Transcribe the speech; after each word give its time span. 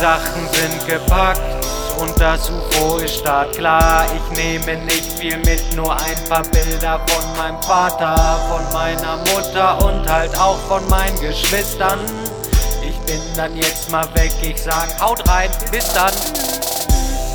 Sachen 0.00 0.48
sind 0.52 0.86
gepackt 0.86 1.42
und 2.00 2.18
das 2.18 2.48
UFO 2.48 2.96
ist 2.96 3.16
startklar. 3.16 4.06
Ich 4.16 4.38
nehme 4.38 4.78
nicht 4.84 5.12
viel 5.18 5.36
mit, 5.36 5.76
nur 5.76 5.94
ein 5.94 6.16
paar 6.26 6.42
Bilder 6.44 6.98
von 7.06 7.36
meinem 7.36 7.62
Vater, 7.62 8.40
von 8.48 8.72
meiner 8.72 9.18
Mutter 9.18 9.84
und 9.84 10.10
halt 10.10 10.34
auch 10.38 10.56
von 10.68 10.88
meinen 10.88 11.20
Geschwistern. 11.20 11.98
Ich 12.82 12.98
bin 13.00 13.20
dann 13.36 13.54
jetzt 13.54 13.90
mal 13.90 14.08
weg, 14.14 14.32
ich 14.40 14.62
sag 14.62 14.88
haut 15.02 15.28
rein, 15.28 15.50
bis 15.70 15.92
dann. 15.92 16.14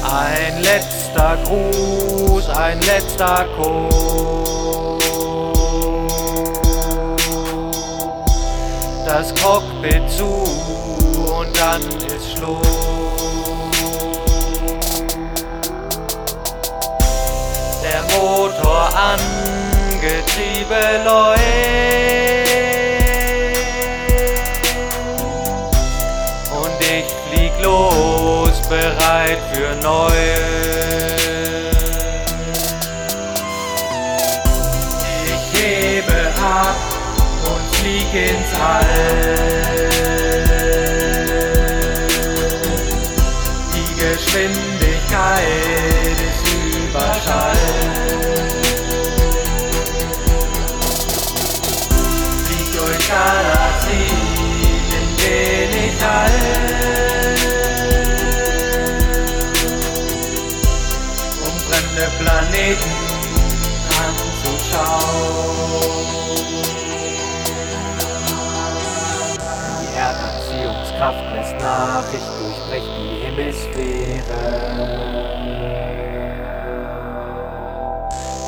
Ein 0.03 0.63
letzter 0.63 1.37
Gruß, 1.45 2.49
ein 2.49 2.81
letzter 2.81 3.45
Kuss. 3.57 4.64
Das 9.05 9.31
Cockpit 9.35 10.09
zu 10.09 10.25
und 10.25 11.55
dann 11.55 11.81
ist 12.07 12.31
Schluss. 12.35 12.65
Der 17.83 18.01
Motor 18.17 18.89
an, 18.95 19.19
Getriebe 20.01 21.03
läuft. 21.05 21.39
Und 26.51 26.81
ich 26.81 27.05
flieg 27.29 27.51
los, 27.61 28.59
bereit 28.67 29.37
für 29.53 29.75
Neues. 29.83 30.84
Flieg 37.85 38.13
ins 38.13 38.51
All. 38.59 38.83
Die 43.73 43.89
Geschwindigkeit 44.01 45.43
ist 46.27 46.43
Überschall. 46.73 47.63
Flieg 52.45 52.67
durch 52.73 53.03
Galaxien, 53.07 54.21
in 54.97 55.07
denen 55.21 55.77
ich 55.89 55.99
all. 56.03 56.37
Um 61.45 61.55
fremde 61.67 62.05
Planeten 62.17 62.94
Erdanziehungskraft 71.05 71.35
lässt 71.35 71.55
nach, 71.61 72.03
ich 72.13 72.83
die 72.97 73.25
Hemisphäre. 73.25 74.23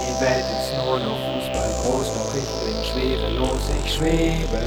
Die 0.01 0.16
Welt 0.22 0.45
ist 0.59 0.73
nur 0.84 1.00
noch 1.00 1.19
Fußball 1.19 1.72
groß, 1.84 2.07
doch 2.13 2.34
ich 2.34 2.50
bin 2.66 2.78
schwerelos, 2.84 3.63
ich 3.85 3.94
schwebe. 3.94 4.57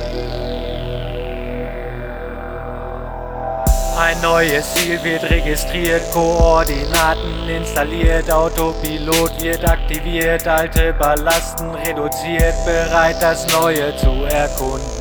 Ein 3.98 4.20
neues 4.22 4.74
Ziel 4.74 5.02
wird 5.04 5.24
registriert, 5.24 6.10
Koordinaten 6.12 7.48
installiert, 7.48 8.30
Autopilot 8.30 9.42
wird 9.42 9.68
aktiviert, 9.68 10.46
alte 10.46 10.94
Ballasten 10.94 11.74
reduziert, 11.74 12.54
bereit 12.64 13.16
das 13.20 13.46
Neue 13.48 13.94
zu 13.96 14.24
erkunden. 14.24 15.00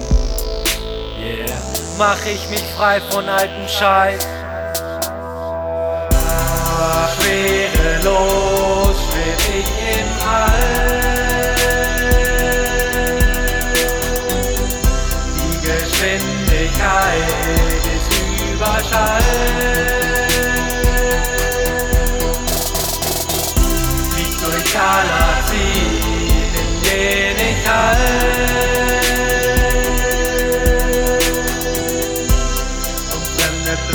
Mach 2.00 2.26
ich 2.26 2.50
mich 2.50 2.64
frei 2.78 3.02
von 3.12 3.28
alten 3.28 3.68
Scheiß. 3.68 4.26
Schwerelos 7.14 8.96
schweb 9.10 9.42
ich 9.60 9.70
im 10.00 10.08
All. 10.26 10.70
Die 15.36 15.58
Geschwindigkeit 15.68 17.28
ist 17.84 18.10
Überschall. 18.50 19.28
Flieg 24.14 24.34
durch 24.42 24.68
Galaxien, 24.74 25.89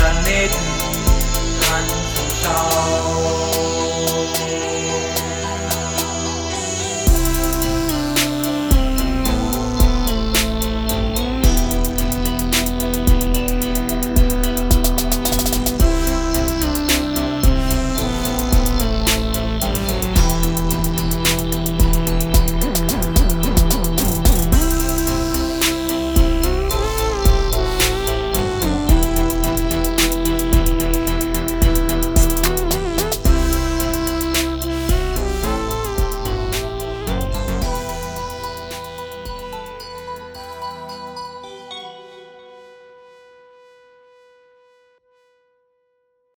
Um 0.04 0.10
fremde 0.10 0.20
Planeten 0.20 0.58
anzuschauen. 1.72 3.43